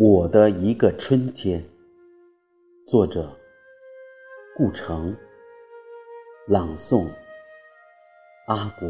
[0.00, 1.60] 我的一个春天，
[2.86, 3.36] 作者
[4.56, 5.12] 顾城，
[6.46, 7.12] 朗诵
[8.46, 8.88] 阿国。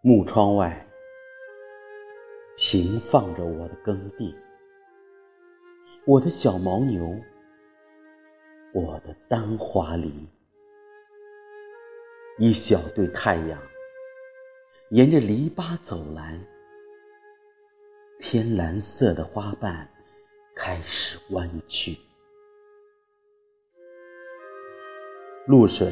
[0.00, 0.84] 木窗外
[2.56, 4.36] 平放着我的耕地，
[6.04, 7.08] 我的小牦牛，
[8.74, 10.28] 我的丹花梨，
[12.40, 13.62] 一小对太阳
[14.90, 16.36] 沿着篱笆走来。
[18.22, 19.88] 天蓝色的花瓣
[20.54, 21.96] 开始弯曲，
[25.46, 25.90] 露水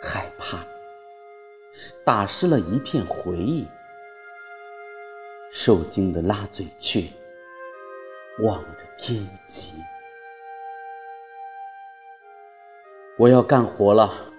[0.00, 0.64] 害怕，
[2.04, 3.66] 打湿了一片回忆。
[5.50, 7.02] 受惊的拉嘴雀
[8.44, 9.74] 望着天际，
[13.18, 14.32] 我要干活了，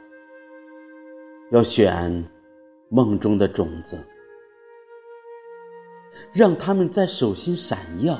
[1.52, 2.26] 要选
[2.90, 4.02] 梦中的种子。
[6.34, 8.20] 让它们在手心闪耀，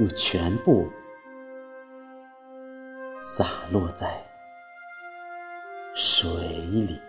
[0.00, 0.90] 又全部
[3.16, 4.24] 洒落在
[5.94, 7.00] 水里。